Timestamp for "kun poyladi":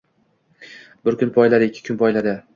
1.21-1.69, 1.91-2.37